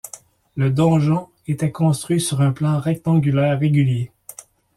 Le 0.55 0.71
donjon 0.71 1.29
était 1.45 1.71
construit 1.71 2.19
sur 2.19 2.41
un 2.41 2.51
plan 2.53 2.79
rectangulaire 2.79 3.59
régulier. 3.59 4.09